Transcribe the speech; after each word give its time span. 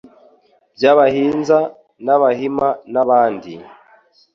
by'Abahinza 0.75 1.57
n'Abahima 2.05 2.69
n 2.93 2.95
abandi, 3.03 3.53